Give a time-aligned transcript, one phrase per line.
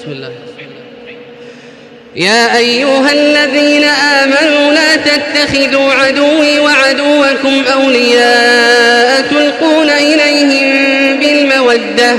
[0.00, 0.30] بسم الله
[2.16, 10.68] يا أيها الذين آمنوا لا تتخذوا عدوي وعدوكم أولياء تلقون إليهم
[11.18, 12.16] بالمودة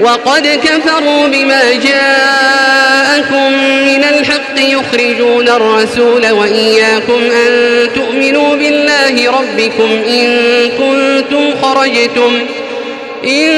[0.00, 3.52] وقد كفروا بما جاءكم
[3.84, 10.38] من الحق يخرجون الرسول وإياكم أن تؤمنوا بالله ربكم إن
[10.78, 12.38] كنتم خرجتم
[13.24, 13.52] إن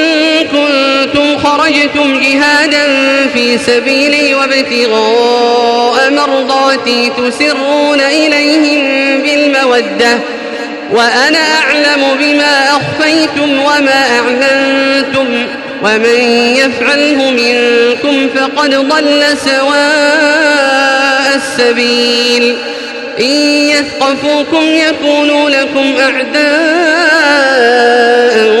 [0.47, 2.87] كنتم خرجتم جهادا
[3.33, 8.83] في سبيلي وابتغاء مرضاتي تسرون إليهم
[9.21, 10.19] بالمودة
[10.91, 15.27] وأنا أعلم بما أخفيتم وما أعلنتم
[15.83, 16.19] ومن
[16.59, 22.55] يفعله منكم فقد ضل سواء السبيل
[23.19, 23.33] إن
[23.75, 28.60] يثقفوكم يكونوا لكم أعداء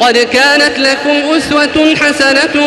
[0.00, 2.62] قد كانت لكم أسوة حسنة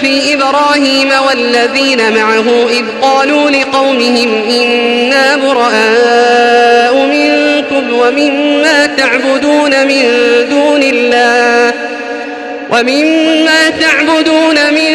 [0.00, 10.02] في إبراهيم والذين معه إذ قالوا لقومهم إنا براء منكم ومما تعبدون من
[10.50, 11.72] دون الله
[12.70, 14.94] ومما تعبدون من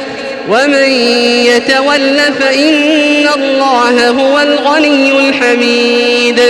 [0.49, 0.91] ومن
[1.45, 6.41] يتول فإن الله هو الغني الحميد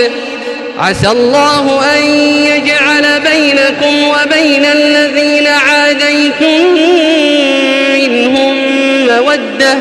[0.78, 2.02] عسى الله أن
[2.44, 6.74] يجعل بينكم وبين الذين عاديتم
[7.94, 8.54] منهم
[9.06, 9.78] مودة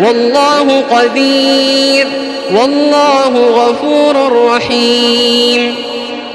[0.00, 2.06] والله قدير
[2.52, 5.74] والله غفور رحيم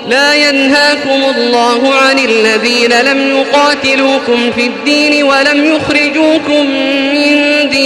[0.09, 7.04] لا ينهاكم الله عن الذين لم يقاتلوكم في الدين ولم يخرجوكم من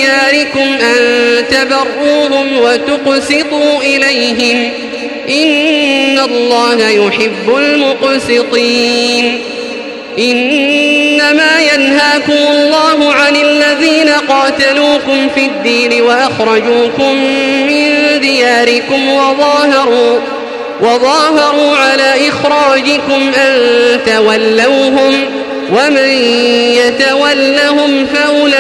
[0.10, 0.96] دياركم أن
[1.48, 4.72] تبروهم وتقسطوا إليهم
[5.30, 9.40] إن الله يحب المقسطين
[10.20, 17.16] إنما ينهاكم الله عن الذين قاتلوكم في الدين وأخرجوكم
[17.68, 20.20] من دياركم وظاهروا
[20.82, 23.62] وظاهروا على إخراجكم أن
[24.06, 25.14] تولوهم
[25.74, 26.10] ومن
[26.76, 28.59] يتولهم فأولئك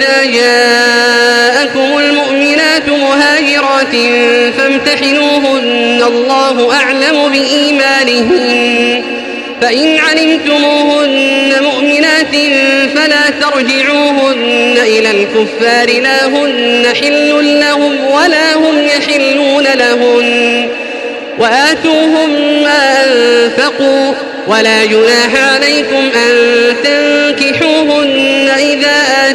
[0.00, 3.90] إذا جاءكم المؤمنات مهاجرات
[4.58, 9.02] فامتحنوهن الله أعلم بإيمانهن
[9.60, 12.34] فإن علمتموهن مؤمنات
[12.94, 20.68] فلا ترجعوهن إلى الكفار لا هن حل لهم ولا هم يحلون لهن
[21.38, 22.30] وآتوهم
[22.62, 24.14] ما أنفقوا
[24.46, 26.34] ولا جناح عليكم أن
[26.84, 27.79] تنكحوا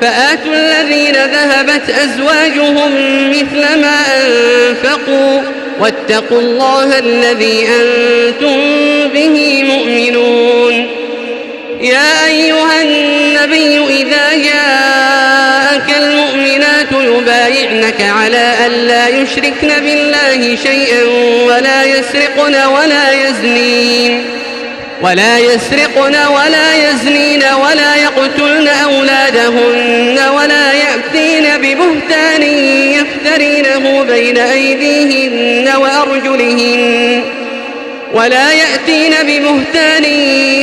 [0.00, 2.90] فآتوا الذين ذهبت أزواجهم
[3.30, 5.42] مثل ما أنفقوا
[5.80, 8.56] واتقوا الله الذي أنتم
[9.14, 10.74] به مؤمنون
[11.80, 21.04] يا أيها النبي إذا جاءك المؤمنات يبايعنك على أن لا يشركن بالله شيئا
[21.46, 24.22] ولا يسرقن ولا يزنين
[25.02, 32.42] ولا يسرقن ولا يزنين ولا يقتلن أولادهن ولا يأتين ببهتان
[32.92, 37.22] يفترينه بين أيديهن وأرجلهن
[38.14, 40.04] ولا يأتين ببهتان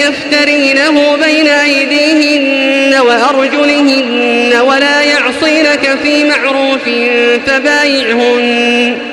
[0.01, 6.81] يفترينه بين أيديهن وأرجلهن ولا يعصينك في معروف
[7.47, 9.12] فبايعهن